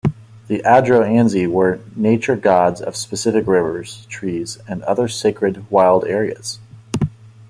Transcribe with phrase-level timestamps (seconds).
[0.47, 6.57] The Adroanzi were nature gods of specific rivers, trees and other sacred wild areas.